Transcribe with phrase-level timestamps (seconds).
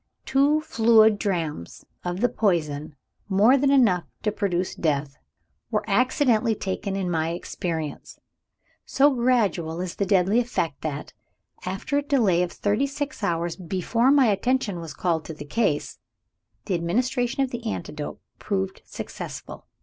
[0.25, 2.95] Two fluid drachms of the poison
[3.29, 5.15] (more than enough to produce death)
[5.69, 8.19] were accidentally taken in my experience.
[8.83, 11.13] So gradual is the deadly effect that,
[11.65, 15.99] after a delay of thirty six hours before my attention was called to the case,
[16.65, 19.67] the administration of the antidote proved successful.